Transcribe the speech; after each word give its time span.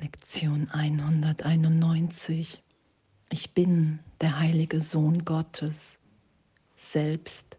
Lektion 0.00 0.66
191. 0.70 2.62
Ich 3.28 3.52
bin 3.52 3.98
der 4.22 4.40
heilige 4.40 4.80
Sohn 4.80 5.26
Gottes 5.26 5.98
selbst. 6.74 7.58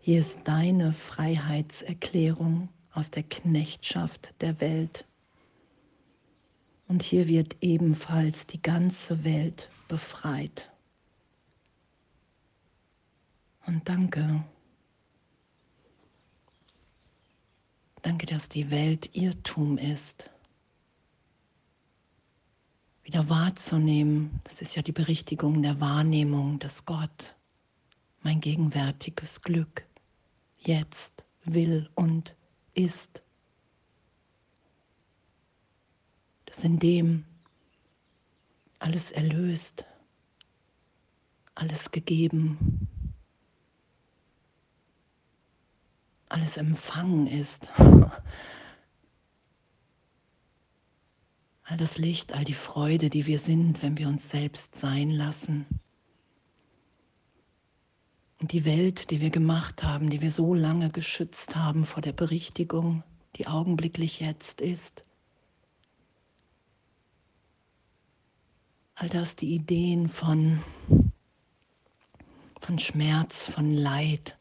Hier 0.00 0.18
ist 0.18 0.40
deine 0.42 0.92
Freiheitserklärung 0.92 2.68
aus 2.94 3.12
der 3.12 3.22
Knechtschaft 3.22 4.34
der 4.40 4.60
Welt. 4.60 5.06
Und 6.88 7.04
hier 7.04 7.28
wird 7.28 7.58
ebenfalls 7.60 8.48
die 8.48 8.60
ganze 8.60 9.22
Welt 9.22 9.70
befreit. 9.86 10.68
Und 13.66 13.88
danke. 13.88 14.44
Danke, 18.02 18.26
dass 18.26 18.48
die 18.48 18.68
Welt 18.72 19.14
Irrtum 19.14 19.78
ist. 19.78 20.31
Wieder 23.12 23.28
wahrzunehmen, 23.28 24.40
das 24.44 24.62
ist 24.62 24.74
ja 24.74 24.80
die 24.80 24.90
Berichtigung 24.90 25.60
der 25.60 25.78
Wahrnehmung, 25.80 26.58
dass 26.58 26.86
Gott 26.86 27.36
mein 28.22 28.40
gegenwärtiges 28.40 29.42
Glück 29.42 29.84
jetzt 30.56 31.22
will 31.44 31.90
und 31.94 32.34
ist. 32.72 33.22
Dass 36.46 36.64
in 36.64 36.78
dem 36.78 37.26
alles 38.78 39.10
erlöst, 39.10 39.84
alles 41.54 41.90
gegeben, 41.90 42.88
alles 46.30 46.56
empfangen 46.56 47.26
ist. 47.26 47.70
All 51.72 51.78
das 51.78 51.96
Licht, 51.96 52.34
all 52.34 52.44
die 52.44 52.52
Freude, 52.52 53.08
die 53.08 53.24
wir 53.24 53.38
sind, 53.38 53.82
wenn 53.82 53.96
wir 53.96 54.06
uns 54.06 54.28
selbst 54.28 54.76
sein 54.76 55.10
lassen. 55.10 55.64
Und 58.38 58.52
die 58.52 58.66
Welt, 58.66 59.10
die 59.10 59.22
wir 59.22 59.30
gemacht 59.30 59.82
haben, 59.82 60.10
die 60.10 60.20
wir 60.20 60.30
so 60.30 60.52
lange 60.52 60.90
geschützt 60.90 61.56
haben 61.56 61.86
vor 61.86 62.02
der 62.02 62.12
Berichtigung, 62.12 63.02
die 63.36 63.46
augenblicklich 63.46 64.20
jetzt 64.20 64.60
ist. 64.60 65.06
All 68.94 69.08
das 69.08 69.34
die 69.34 69.54
Ideen 69.54 70.10
von, 70.10 70.62
von 72.60 72.78
Schmerz, 72.78 73.48
von 73.48 73.72
Leid, 73.72 74.36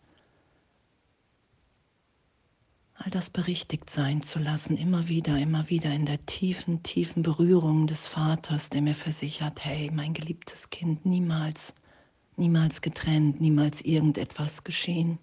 all 3.04 3.10
das 3.10 3.30
berichtigt 3.32 3.90
sein 3.90 4.22
zu 4.22 4.38
lassen, 4.38 4.78
immer 4.78 5.08
wieder, 5.08 5.38
immer 5.38 5.70
wieder 5.70 5.92
in 5.92 6.06
der 6.06 6.24
tiefen, 6.26 6.84
tiefen 6.84 7.24
Berührung 7.24 7.88
des 7.88 8.06
Vaters, 8.06 8.70
der 8.70 8.82
mir 8.82 8.94
versichert, 8.94 9.64
hey, 9.66 9.90
mein 9.92 10.14
geliebtes 10.14 10.70
Kind, 10.70 11.06
niemals, 11.06 11.74
niemals 12.38 12.82
getrennt, 12.82 13.42
niemals 13.42 13.82
irgendetwas 13.82 14.64
geschehen. 14.64 15.18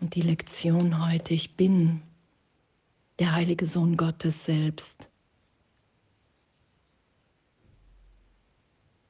Und 0.00 0.16
die 0.16 0.22
Lektion 0.22 1.06
heute, 1.06 1.34
ich 1.34 1.56
bin 1.56 2.02
der 3.20 3.32
heilige 3.32 3.66
Sohn 3.66 3.96
Gottes 3.96 4.44
selbst. 4.44 5.08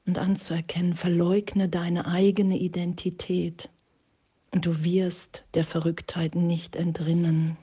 Und 0.05 0.19
anzuerkennen, 0.19 0.95
verleugne 0.95 1.69
deine 1.69 2.05
eigene 2.05 2.59
Identität 2.59 3.69
und 4.53 4.67
du 4.67 4.83
wirst 4.83 5.43
der 5.55 5.65
Verrücktheit 5.65 6.35
nicht 6.35 6.75
entrinnen, 6.75 7.57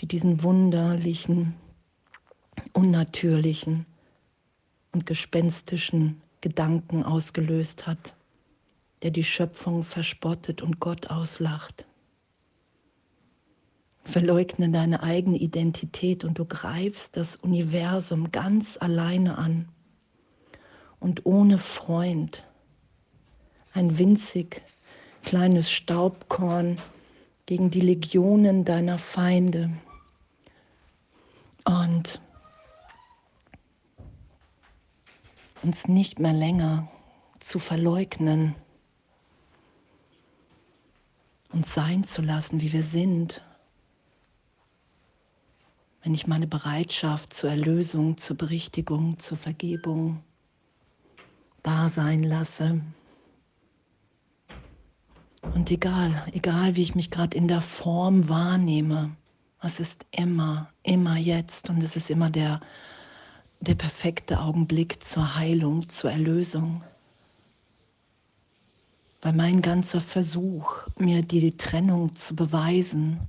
die 0.00 0.06
diesen 0.06 0.42
wunderlichen, 0.42 1.54
unnatürlichen 2.72 3.86
und 4.92 5.06
gespenstischen 5.06 6.20
Gedanken 6.40 7.04
ausgelöst 7.04 7.86
hat, 7.86 8.14
der 9.02 9.12
die 9.12 9.22
Schöpfung 9.22 9.84
verspottet 9.84 10.60
und 10.60 10.80
Gott 10.80 11.06
auslacht. 11.06 11.86
Verleugne 14.02 14.70
deine 14.70 15.04
eigene 15.04 15.36
Identität 15.38 16.24
und 16.24 16.38
du 16.38 16.44
greifst 16.44 17.16
das 17.16 17.36
Universum 17.36 18.32
ganz 18.32 18.76
alleine 18.76 19.38
an 19.38 19.68
und 20.98 21.26
ohne 21.26 21.58
Freund 21.58 22.44
ein 23.76 23.98
winzig 23.98 24.62
kleines 25.22 25.70
Staubkorn 25.70 26.78
gegen 27.44 27.70
die 27.70 27.80
Legionen 27.80 28.64
deiner 28.64 28.98
Feinde. 28.98 29.70
Und 31.64 32.20
uns 35.62 35.88
nicht 35.88 36.18
mehr 36.18 36.32
länger 36.32 36.88
zu 37.40 37.58
verleugnen 37.58 38.54
und 41.52 41.66
sein 41.66 42.04
zu 42.04 42.22
lassen, 42.22 42.60
wie 42.60 42.72
wir 42.72 42.82
sind. 42.82 43.42
Wenn 46.02 46.14
ich 46.14 46.26
meine 46.26 46.46
Bereitschaft 46.46 47.34
zur 47.34 47.50
Erlösung, 47.50 48.16
zur 48.16 48.36
Berichtigung, 48.36 49.18
zur 49.18 49.36
Vergebung 49.36 50.22
da 51.62 51.88
sein 51.88 52.22
lasse. 52.22 52.80
Und 55.54 55.70
egal, 55.70 56.26
egal 56.32 56.76
wie 56.76 56.82
ich 56.82 56.94
mich 56.94 57.10
gerade 57.10 57.36
in 57.36 57.48
der 57.48 57.62
Form 57.62 58.28
wahrnehme, 58.28 59.16
es 59.62 59.80
ist 59.80 60.06
immer, 60.10 60.72
immer 60.82 61.16
jetzt 61.16 61.70
und 61.70 61.82
es 61.82 61.96
ist 61.96 62.10
immer 62.10 62.30
der, 62.30 62.60
der 63.60 63.74
perfekte 63.74 64.40
Augenblick 64.40 65.02
zur 65.02 65.36
Heilung, 65.36 65.88
zur 65.88 66.12
Erlösung. 66.12 66.84
Weil 69.22 69.32
mein 69.32 69.60
ganzer 69.62 70.00
Versuch, 70.00 70.86
mir 70.98 71.22
die 71.22 71.56
Trennung 71.56 72.14
zu 72.14 72.36
beweisen, 72.36 73.20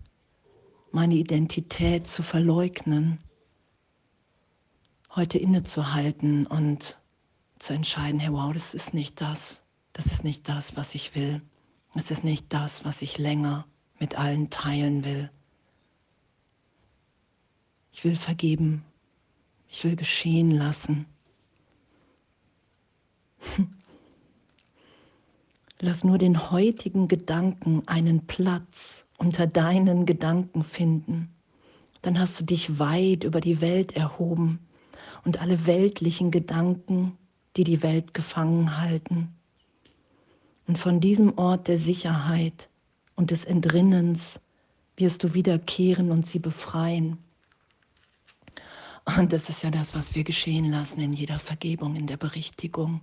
meine 0.92 1.16
Identität 1.16 2.08
zu 2.08 2.22
verleugnen, 2.24 3.20
heute 5.16 5.40
innezuhalten 5.40 6.46
und 6.46 6.98
zu 7.58 7.74
entscheiden, 7.74 8.20
hey 8.20 8.32
wow, 8.32 8.54
das 8.54 8.76
ist 8.76 8.94
nicht 8.94 9.20
das, 9.22 9.64
das 9.94 10.08
ist 10.08 10.24
nicht 10.24 10.48
das, 10.48 10.76
was 10.76 10.94
ich 10.94 11.16
will. 11.16 11.42
Es 11.96 12.12
ist 12.12 12.24
nicht 12.24 12.46
das, 12.50 12.86
was 12.86 13.02
ich 13.02 13.18
länger 13.18 13.66
mit 14.00 14.18
allen 14.18 14.50
teilen 14.50 15.04
will. 15.04 15.32
Ich 17.92 18.04
will 18.04 18.16
vergeben. 18.16 18.84
Ich 19.70 19.84
will 19.84 19.96
geschehen 19.96 20.52
lassen. 20.52 21.06
Lass 25.80 26.04
nur 26.04 26.18
den 26.18 26.52
heutigen 26.52 27.08
Gedanken 27.08 27.84
einen 27.88 28.26
Platz 28.28 29.08
unter 29.18 29.48
deinen 29.48 30.06
Gedanken 30.06 30.64
finden. 30.64 31.34
Dann 32.02 32.20
hast 32.20 32.40
du 32.40 32.44
dich 32.44 32.80
weit 32.80 33.24
über 33.24 33.42
die 33.42 33.62
Welt 33.62 33.96
erhoben 33.96 34.60
und 35.24 35.42
alle 35.42 35.66
weltlichen 35.66 36.32
Gedanken, 36.32 37.18
die 37.56 37.64
die 37.64 37.84
Welt 37.84 38.14
gefangen 38.14 38.78
halten, 38.80 39.36
und 40.68 40.78
von 40.78 41.00
diesem 41.00 41.38
Ort 41.38 41.68
der 41.68 41.78
Sicherheit 41.78 42.70
und 43.16 43.32
des 43.32 43.46
Entrinnens 43.46 44.40
wirst 44.98 45.24
du 45.24 45.34
wiederkehren 45.34 46.12
und 46.12 46.28
sie 46.28 46.40
befreien. 46.40 47.18
Und 49.18 49.32
das 49.32 49.50
ist 49.50 49.64
ja 49.64 49.72
das, 49.72 49.96
was 49.96 50.16
wir 50.16 50.26
geschehen 50.26 50.70
lassen 50.70 51.00
in 51.00 51.14
jeder 51.14 51.40
Vergebung, 51.40 51.96
in 51.96 52.08
der 52.08 52.18
Berichtigung. 52.18 53.02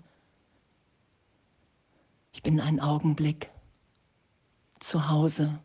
Ich 2.32 2.42
bin 2.42 2.60
einen 2.60 2.80
Augenblick 2.80 3.50
zu 4.80 5.08
Hause 5.08 5.58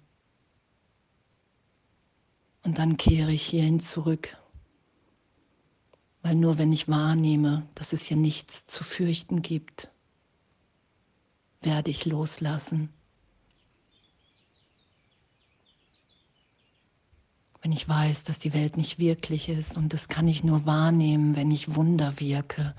und 2.63 2.77
dann 2.77 2.95
kehre 2.95 3.31
ich 3.31 3.43
hierhin 3.43 3.81
zurück. 3.81 4.37
Weil 6.21 6.35
nur 6.35 6.57
wenn 6.57 6.71
ich 6.71 6.87
wahrnehme, 6.87 7.67
dass 7.75 7.91
es 7.91 8.03
hier 8.03 8.17
nichts 8.17 8.65
zu 8.65 8.83
fürchten 8.83 9.41
gibt, 9.41 9.89
werde 11.61 11.91
ich 11.91 12.05
loslassen. 12.05 12.89
Wenn 17.61 17.73
ich 17.73 17.87
weiß, 17.87 18.23
dass 18.23 18.39
die 18.39 18.53
Welt 18.53 18.77
nicht 18.77 18.99
wirklich 18.99 19.49
ist 19.49 19.77
und 19.77 19.91
das 19.93 20.07
kann 20.07 20.27
ich 20.27 20.43
nur 20.43 20.65
wahrnehmen, 20.65 21.35
wenn 21.35 21.51
ich 21.51 21.75
Wunder 21.75 22.13
wirke, 22.17 22.73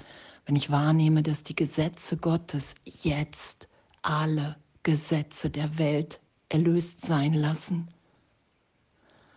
wenn 0.47 0.56
ich 0.56 0.71
wahrnehme, 0.71 1.23
dass 1.23 1.43
die 1.43 1.55
Gesetze 1.55 2.17
Gottes 2.17 2.75
jetzt 2.85 3.69
alle 4.03 4.56
Gesetze 4.83 5.50
der 5.50 5.76
Welt 5.76 6.21
erlöst 6.49 7.03
sein 7.03 7.35
lassen, 7.35 7.88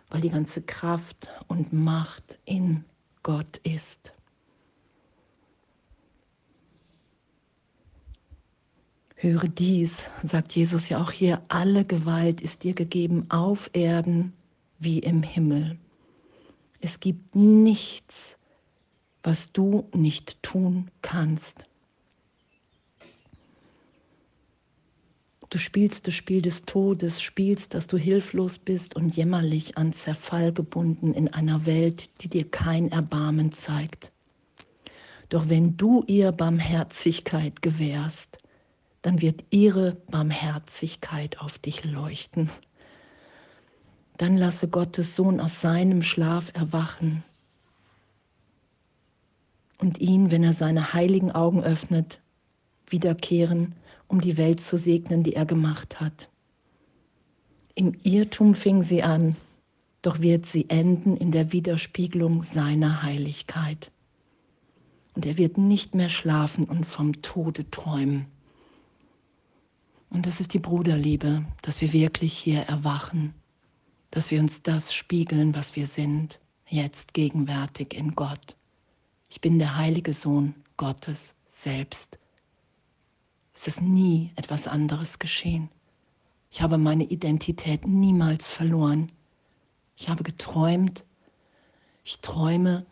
weil 0.08 0.22
die 0.22 0.30
ganze 0.30 0.62
Kraft 0.62 1.30
und 1.46 1.72
Macht 1.74 2.38
in 2.46 2.84
Gott 3.22 3.58
ist. 3.58 4.13
Höre 9.14 9.48
dies, 9.48 10.06
sagt 10.22 10.54
Jesus 10.54 10.88
ja 10.88 11.02
auch 11.02 11.12
hier, 11.12 11.42
alle 11.48 11.84
Gewalt 11.84 12.40
ist 12.40 12.64
dir 12.64 12.74
gegeben 12.74 13.26
auf 13.30 13.70
Erden 13.72 14.32
wie 14.78 14.98
im 14.98 15.22
Himmel. 15.22 15.78
Es 16.80 17.00
gibt 17.00 17.34
nichts, 17.34 18.38
was 19.22 19.52
du 19.52 19.88
nicht 19.94 20.42
tun 20.42 20.90
kannst. 21.00 21.64
Du 25.48 25.58
spielst 25.58 26.08
das 26.08 26.14
Spiel 26.14 26.42
des 26.42 26.64
Todes, 26.64 27.22
spielst, 27.22 27.74
dass 27.74 27.86
du 27.86 27.96
hilflos 27.96 28.58
bist 28.58 28.96
und 28.96 29.16
jämmerlich 29.16 29.78
an 29.78 29.92
Zerfall 29.92 30.52
gebunden 30.52 31.14
in 31.14 31.32
einer 31.32 31.64
Welt, 31.64 32.10
die 32.20 32.28
dir 32.28 32.50
kein 32.50 32.90
Erbarmen 32.90 33.52
zeigt. 33.52 34.10
Doch 35.28 35.48
wenn 35.48 35.76
du 35.76 36.02
ihr 36.08 36.32
Barmherzigkeit 36.32 37.62
gewährst, 37.62 38.38
dann 39.04 39.20
wird 39.20 39.44
ihre 39.50 39.96
Barmherzigkeit 40.10 41.38
auf 41.38 41.58
dich 41.58 41.84
leuchten. 41.84 42.48
Dann 44.16 44.38
lasse 44.38 44.66
Gottes 44.66 45.14
Sohn 45.14 45.40
aus 45.40 45.60
seinem 45.60 46.02
Schlaf 46.02 46.50
erwachen 46.54 47.22
und 49.78 49.98
ihn, 49.98 50.30
wenn 50.30 50.42
er 50.42 50.54
seine 50.54 50.94
heiligen 50.94 51.30
Augen 51.30 51.62
öffnet, 51.62 52.22
wiederkehren 52.86 53.74
um 54.08 54.22
die 54.22 54.38
Welt 54.38 54.62
zu 54.62 54.78
segnen, 54.78 55.22
die 55.22 55.34
er 55.34 55.44
gemacht 55.44 56.00
hat. 56.00 56.30
Im 57.74 57.92
Irrtum 58.04 58.54
fing 58.54 58.80
sie 58.80 59.02
an, 59.02 59.36
doch 60.00 60.20
wird 60.20 60.46
sie 60.46 60.70
enden 60.70 61.18
in 61.18 61.30
der 61.30 61.52
Widerspiegelung 61.52 62.42
seiner 62.42 63.02
Heiligkeit. 63.02 63.90
Und 65.14 65.26
er 65.26 65.36
wird 65.36 65.58
nicht 65.58 65.94
mehr 65.94 66.08
schlafen 66.08 66.64
und 66.64 66.86
vom 66.86 67.20
Tode 67.20 67.70
träumen. 67.70 68.28
Und 70.14 70.24
das 70.24 70.40
ist 70.40 70.54
die 70.54 70.58
Bruderliebe, 70.58 71.44
dass 71.60 71.82
wir 71.82 71.92
wirklich 71.92 72.32
hier 72.32 72.62
erwachen, 72.62 73.34
dass 74.10 74.30
wir 74.30 74.40
uns 74.40 74.62
das 74.62 74.94
spiegeln, 74.94 75.54
was 75.54 75.76
wir 75.76 75.86
sind, 75.86 76.40
jetzt 76.66 77.12
gegenwärtig 77.12 77.92
in 77.92 78.14
Gott. 78.14 78.56
Ich 79.28 79.42
bin 79.42 79.58
der 79.58 79.76
heilige 79.76 80.14
Sohn 80.14 80.54
Gottes 80.78 81.34
selbst 81.46 82.18
es 83.54 83.68
ist 83.68 83.80
nie 83.80 84.32
etwas 84.34 84.66
anderes 84.66 85.20
geschehen. 85.20 85.70
Ich 86.50 86.60
habe 86.60 86.76
meine 86.76 87.04
Identität 87.04 87.86
niemals 87.86 88.50
verloren. 88.50 89.12
Ich 89.96 90.08
habe 90.08 90.24
geträumt. 90.24 91.04
Ich 92.02 92.18
träume, 92.20 92.84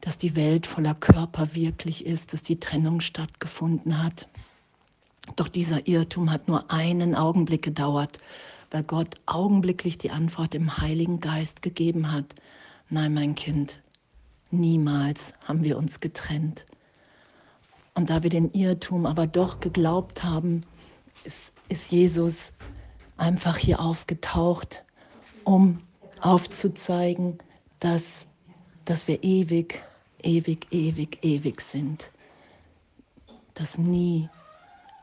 dass 0.00 0.16
die 0.16 0.34
Welt 0.34 0.66
voller 0.66 0.94
Körper 0.94 1.54
wirklich 1.54 2.06
ist, 2.06 2.32
dass 2.32 2.42
die 2.42 2.58
Trennung 2.58 3.00
stattgefunden 3.00 4.02
hat. 4.02 4.28
Doch 5.36 5.48
dieser 5.48 5.86
Irrtum 5.86 6.30
hat 6.30 6.48
nur 6.48 6.70
einen 6.70 7.14
Augenblick 7.14 7.62
gedauert, 7.62 8.18
weil 8.70 8.82
Gott 8.82 9.14
augenblicklich 9.26 9.98
die 9.98 10.10
Antwort 10.10 10.54
im 10.54 10.78
Heiligen 10.78 11.20
Geist 11.20 11.62
gegeben 11.62 12.12
hat. 12.12 12.34
Nein, 12.90 13.14
mein 13.14 13.34
Kind, 13.34 13.80
niemals 14.50 15.34
haben 15.44 15.62
wir 15.62 15.76
uns 15.78 16.00
getrennt. 16.00 16.66
Und 17.94 18.10
da 18.10 18.22
wir 18.22 18.30
den 18.30 18.52
Irrtum 18.52 19.06
aber 19.06 19.26
doch 19.26 19.60
geglaubt 19.60 20.22
haben, 20.22 20.62
ist, 21.24 21.52
ist 21.68 21.90
Jesus 21.90 22.52
einfach 23.16 23.56
hier 23.56 23.80
aufgetaucht, 23.80 24.84
um 25.44 25.80
aufzuzeigen, 26.20 27.38
dass, 27.80 28.28
dass 28.84 29.08
wir 29.08 29.22
ewig, 29.22 29.82
ewig, 30.22 30.66
ewig, 30.70 31.18
ewig 31.22 31.60
sind. 31.60 32.10
Dass 33.54 33.78
nie 33.78 34.28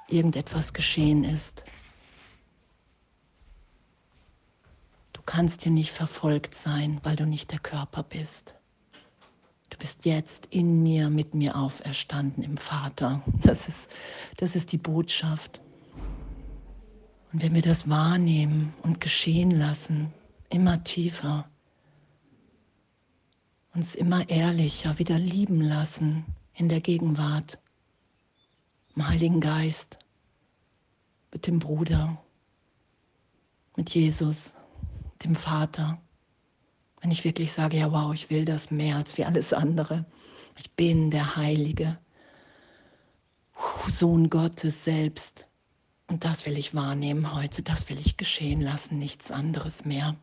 irgendetwas 0.07 0.73
geschehen 0.73 1.23
ist. 1.23 1.63
Du 5.13 5.21
kannst 5.25 5.63
hier 5.63 5.71
nicht 5.71 5.91
verfolgt 5.91 6.55
sein, 6.55 6.99
weil 7.03 7.15
du 7.15 7.25
nicht 7.25 7.51
der 7.51 7.59
Körper 7.59 8.03
bist. 8.03 8.55
Du 9.69 9.77
bist 9.77 10.05
jetzt 10.05 10.47
in 10.51 10.83
mir, 10.83 11.09
mit 11.09 11.33
mir 11.33 11.55
auferstanden 11.55 12.43
im 12.43 12.57
Vater. 12.57 13.21
Das 13.41 13.67
ist, 13.67 13.89
das 14.37 14.55
ist 14.55 14.71
die 14.71 14.77
Botschaft. 14.77 15.59
Und 17.33 17.41
wenn 17.41 17.55
wir 17.55 17.61
das 17.61 17.89
wahrnehmen 17.89 18.73
und 18.83 19.01
geschehen 19.01 19.51
lassen, 19.51 20.13
immer 20.49 20.83
tiefer, 20.83 21.49
uns 23.73 23.95
immer 23.95 24.29
ehrlicher 24.29 24.97
wieder 24.99 25.19
lieben 25.19 25.59
lassen 25.59 26.23
in 26.53 26.69
der 26.69 26.79
Gegenwart, 26.79 27.59
im 28.95 29.07
Heiligen 29.07 29.41
Geist, 29.41 29.97
mit 31.31 31.47
dem 31.47 31.59
Bruder, 31.59 32.17
mit 33.75 33.93
Jesus, 33.93 34.55
dem 35.23 35.35
Vater. 35.35 35.99
Wenn 37.01 37.11
ich 37.11 37.23
wirklich 37.23 37.51
sage, 37.51 37.77
ja 37.77 37.91
wow, 37.91 38.13
ich 38.13 38.29
will 38.29 38.45
das 38.45 38.71
mehr 38.71 38.95
als 38.95 39.17
wie 39.17 39.25
alles 39.25 39.53
andere. 39.53 40.05
Ich 40.57 40.71
bin 40.71 41.11
der 41.11 41.35
Heilige, 41.35 41.97
Sohn 43.87 44.29
Gottes 44.29 44.83
selbst. 44.83 45.47
Und 46.07 46.23
das 46.23 46.45
will 46.45 46.57
ich 46.57 46.73
wahrnehmen 46.73 47.33
heute, 47.33 47.63
das 47.63 47.89
will 47.89 47.97
ich 47.99 48.17
geschehen 48.17 48.61
lassen, 48.61 48.99
nichts 48.99 49.31
anderes 49.31 49.85
mehr. 49.85 50.15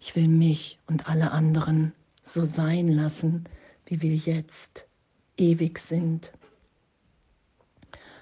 Ich 0.00 0.16
will 0.16 0.28
mich 0.28 0.78
und 0.86 1.08
alle 1.08 1.30
anderen 1.30 1.92
so 2.22 2.44
sein 2.44 2.88
lassen, 2.88 3.44
wie 3.86 4.02
wir 4.02 4.16
jetzt 4.16 4.86
ewig 5.36 5.78
sind. 5.78 6.32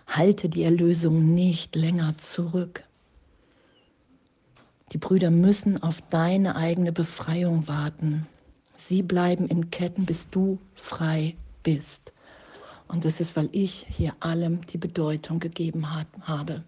Halte 0.08 0.49
die 0.49 0.62
Erlösung 0.62 1.34
nicht 1.34 1.76
länger 1.76 2.16
zurück. 2.16 2.82
Die 4.93 4.99
Brüder 4.99 5.31
müssen 5.31 5.82
auf 5.82 6.00
deine 6.08 6.56
eigene 6.56 6.93
Befreiung 6.93 7.69
warten. 7.69 8.26
Sie 8.75 9.02
bleiben 9.02 9.46
in 9.49 9.70
Ketten, 9.70 10.06
bis 10.06 10.31
du 10.31 10.58
frei 10.75 11.37
bist. 11.62 12.12
Und 12.88 13.05
das 13.05 13.20
ist, 13.20 13.37
weil 13.37 13.50
ich 13.52 13.87
hier 13.90 14.14
allem 14.20 14.64
die 14.66 14.78
Bedeutung 14.78 15.40
gegeben 15.40 15.94
hat, 15.94 16.06
habe. 16.22 16.64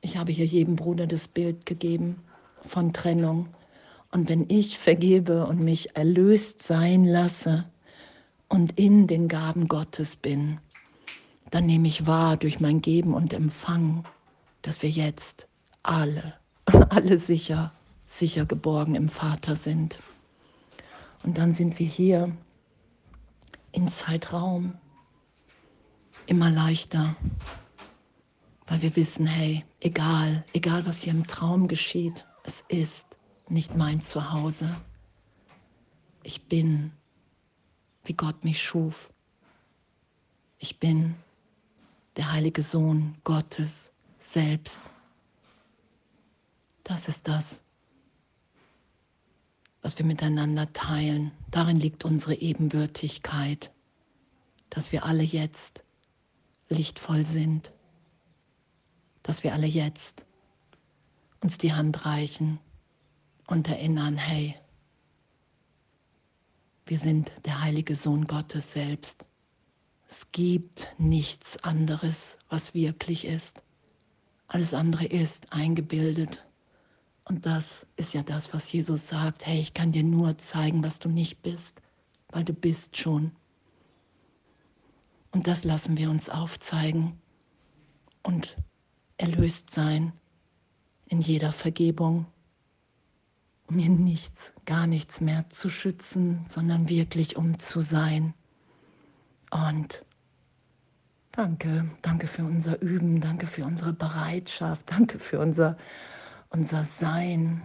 Ich 0.00 0.16
habe 0.16 0.32
hier 0.32 0.46
jedem 0.46 0.76
Bruder 0.76 1.06
das 1.06 1.28
Bild 1.28 1.66
gegeben 1.66 2.22
von 2.62 2.94
Trennung. 2.94 3.48
Und 4.10 4.30
wenn 4.30 4.46
ich 4.48 4.78
vergebe 4.78 5.46
und 5.46 5.60
mich 5.60 5.94
erlöst 5.96 6.62
sein 6.62 7.04
lasse 7.04 7.66
und 8.48 8.78
in 8.78 9.06
den 9.06 9.28
Gaben 9.28 9.68
Gottes 9.68 10.16
bin, 10.16 10.58
dann 11.50 11.66
nehme 11.66 11.88
ich 11.88 12.06
wahr 12.06 12.36
durch 12.36 12.60
mein 12.60 12.80
Geben 12.82 13.14
und 13.14 13.32
Empfangen, 13.32 14.04
dass 14.62 14.82
wir 14.82 14.90
jetzt 14.90 15.48
alle 15.82 16.34
alle 16.90 17.18
sicher, 17.18 17.72
sicher 18.04 18.44
geborgen 18.46 18.94
im 18.94 19.08
Vater 19.08 19.56
sind. 19.56 20.00
Und 21.22 21.38
dann 21.38 21.52
sind 21.52 21.78
wir 21.78 21.86
hier 21.86 22.36
in 23.72 23.88
Zeitraum 23.88 24.74
immer 26.26 26.50
leichter, 26.50 27.16
weil 28.66 28.82
wir 28.82 28.96
wissen, 28.96 29.26
hey, 29.26 29.64
egal, 29.80 30.44
egal 30.54 30.86
was 30.86 31.02
hier 31.02 31.12
im 31.12 31.26
Traum 31.26 31.68
geschieht, 31.68 32.26
es 32.44 32.64
ist 32.68 33.16
nicht 33.48 33.76
mein 33.76 34.00
Zuhause. 34.00 34.76
Ich 36.22 36.48
bin, 36.48 36.92
wie 38.04 38.14
Gott 38.14 38.42
mich 38.44 38.60
schuf. 38.62 39.12
Ich 40.58 40.80
bin 40.80 41.14
der 42.16 42.32
heilige 42.32 42.62
Sohn 42.62 43.16
Gottes 43.24 43.92
selbst. 44.18 44.82
Das 46.84 47.08
ist 47.08 47.28
das, 47.28 47.64
was 49.82 49.98
wir 49.98 50.06
miteinander 50.06 50.72
teilen. 50.72 51.32
Darin 51.50 51.78
liegt 51.78 52.04
unsere 52.04 52.34
Ebenbürtigkeit, 52.34 53.70
dass 54.70 54.92
wir 54.92 55.04
alle 55.04 55.22
jetzt 55.22 55.84
lichtvoll 56.68 57.26
sind, 57.26 57.72
dass 59.22 59.44
wir 59.44 59.52
alle 59.52 59.66
jetzt 59.66 60.24
uns 61.42 61.58
die 61.58 61.72
Hand 61.72 62.06
reichen 62.06 62.58
und 63.46 63.68
erinnern, 63.68 64.16
hey, 64.16 64.56
wir 66.86 66.98
sind 66.98 67.32
der 67.44 67.62
heilige 67.62 67.94
Sohn 67.94 68.26
Gottes 68.26 68.72
selbst. 68.72 69.26
Es 70.08 70.30
gibt 70.30 70.94
nichts 70.98 71.62
anderes, 71.64 72.38
was 72.48 72.74
wirklich 72.74 73.24
ist. 73.24 73.62
Alles 74.46 74.72
andere 74.72 75.06
ist 75.06 75.52
eingebildet. 75.52 76.44
Und 77.24 77.44
das 77.44 77.86
ist 77.96 78.14
ja 78.14 78.22
das, 78.22 78.54
was 78.54 78.70
Jesus 78.70 79.08
sagt, 79.08 79.46
hey, 79.46 79.58
ich 79.58 79.74
kann 79.74 79.90
dir 79.90 80.04
nur 80.04 80.38
zeigen, 80.38 80.84
was 80.84 81.00
du 81.00 81.08
nicht 81.08 81.42
bist, 81.42 81.82
weil 82.30 82.44
du 82.44 82.52
bist 82.52 82.96
schon. 82.96 83.32
Und 85.32 85.48
das 85.48 85.64
lassen 85.64 85.96
wir 85.96 86.08
uns 86.08 86.30
aufzeigen 86.30 87.20
und 88.22 88.56
erlöst 89.18 89.70
sein 89.70 90.12
in 91.08 91.20
jeder 91.20 91.50
Vergebung, 91.50 92.26
um 93.66 93.76
mir 93.76 93.88
nichts, 93.88 94.52
gar 94.64 94.86
nichts 94.86 95.20
mehr 95.20 95.50
zu 95.50 95.68
schützen, 95.68 96.46
sondern 96.48 96.88
wirklich 96.88 97.36
um 97.36 97.58
zu 97.58 97.80
sein. 97.80 98.34
Und 99.50 100.04
danke, 101.32 101.90
danke 102.02 102.26
für 102.26 102.44
unser 102.44 102.80
Üben, 102.82 103.20
danke 103.20 103.46
für 103.46 103.64
unsere 103.64 103.92
Bereitschaft, 103.92 104.90
danke 104.90 105.18
für 105.18 105.38
unser 105.38 105.76
unser 106.50 106.84
Sein, 106.84 107.62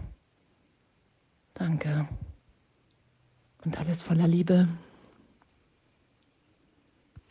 Danke. 1.61 2.07
Und 3.63 3.79
alles 3.79 4.01
voller 4.01 4.27
Liebe. 4.27 4.67